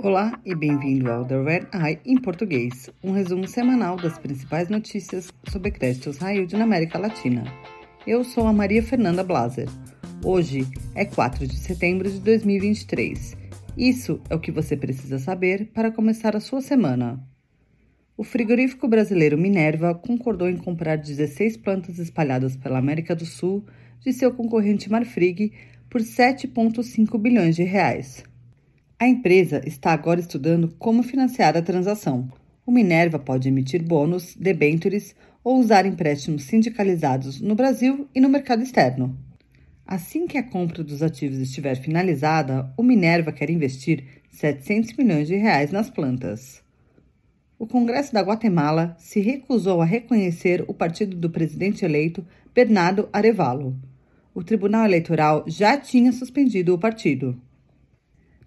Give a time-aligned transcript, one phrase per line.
[0.00, 5.32] Olá e bem-vindo ao The Red Eye em português, um resumo semanal das principais notícias
[5.48, 7.44] sobre créditos high yield na América Latina.
[8.06, 9.68] Eu sou a Maria Fernanda Blaser.
[10.24, 13.36] Hoje é 4 de setembro de 2023.
[13.76, 17.22] Isso é o que você precisa saber para começar a sua semana.
[18.16, 23.64] O frigorífico brasileiro Minerva concordou em comprar 16 plantas espalhadas pela América do Sul
[24.00, 25.52] de seu concorrente Marfrig
[25.94, 28.24] por 7,5 bilhões de reais.
[28.98, 32.28] A empresa está agora estudando como financiar a transação.
[32.66, 38.64] O Minerva pode emitir bônus, debêntures ou usar empréstimos sindicalizados no Brasil e no mercado
[38.64, 39.16] externo.
[39.86, 45.36] Assim que a compra dos ativos estiver finalizada, o Minerva quer investir 700 milhões de
[45.36, 46.60] reais nas plantas.
[47.56, 53.78] O Congresso da Guatemala se recusou a reconhecer o partido do presidente eleito Bernardo Arevalo.
[54.34, 57.40] O Tribunal Eleitoral já tinha suspendido o partido.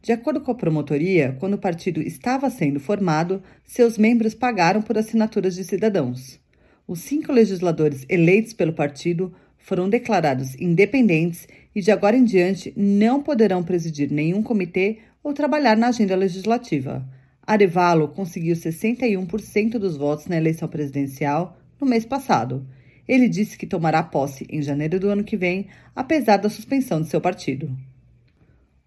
[0.01, 4.97] De acordo com a promotoria, quando o partido estava sendo formado, seus membros pagaram por
[4.97, 6.41] assinaturas de cidadãos.
[6.85, 13.23] Os cinco legisladores eleitos pelo partido foram declarados independentes e, de agora em diante, não
[13.23, 17.07] poderão presidir nenhum comitê ou trabalhar na agenda legislativa.
[17.41, 22.67] Arevalo conseguiu 61% dos votos na eleição presidencial no mês passado.
[23.07, 27.07] Ele disse que tomará posse em janeiro do ano que vem, apesar da suspensão de
[27.07, 27.75] seu partido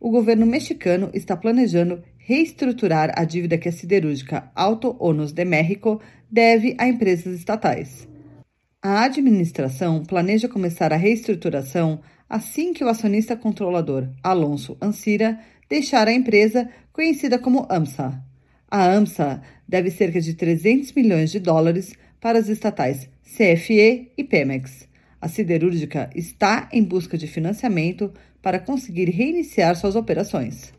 [0.01, 6.01] o governo mexicano está planejando reestruturar a dívida que a siderúrgica Alto Onos de México
[6.31, 8.09] deve a empresas estatais.
[8.83, 16.13] A administração planeja começar a reestruturação assim que o acionista controlador Alonso Ancira deixar a
[16.13, 18.23] empresa conhecida como AMSA.
[18.71, 24.89] A AMSA deve cerca de 300 milhões de dólares para as estatais CFE e Pemex.
[25.21, 30.73] A siderúrgica está em busca de financiamento para conseguir reiniciar suas operações.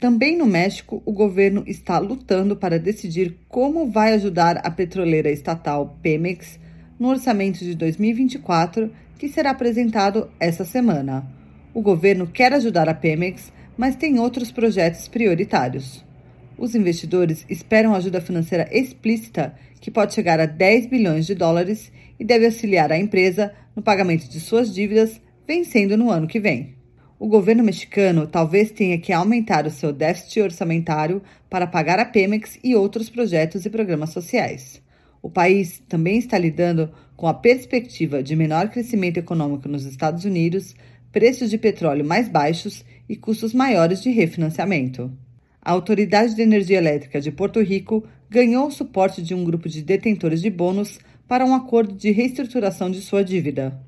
[0.00, 5.96] Também no México, o governo está lutando para decidir como vai ajudar a petroleira estatal
[6.02, 6.58] Pemex
[6.98, 11.24] no orçamento de 2024, que será apresentado essa semana.
[11.72, 16.04] O governo quer ajudar a Pemex, mas tem outros projetos prioritários.
[16.60, 22.24] Os investidores esperam ajuda financeira explícita, que pode chegar a 10 bilhões de dólares e
[22.24, 26.74] deve auxiliar a empresa no pagamento de suas dívidas vencendo no ano que vem.
[27.18, 32.58] O governo mexicano talvez tenha que aumentar o seu déficit orçamentário para pagar a Pemex
[32.62, 34.82] e outros projetos e programas sociais.
[35.22, 40.74] O país também está lidando com a perspectiva de menor crescimento econômico nos Estados Unidos,
[41.10, 45.10] preços de petróleo mais baixos e custos maiores de refinanciamento.
[45.62, 49.82] A Autoridade de Energia Elétrica de Porto Rico ganhou o suporte de um grupo de
[49.82, 50.98] detentores de bônus
[51.28, 53.78] para um acordo de reestruturação de sua dívida.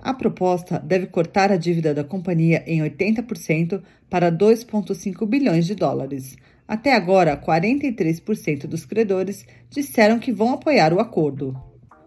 [0.00, 6.36] A proposta deve cortar a dívida da companhia em 80% para 2,5 bilhões de dólares.
[6.66, 11.54] Até agora, 43% dos credores disseram que vão apoiar o acordo.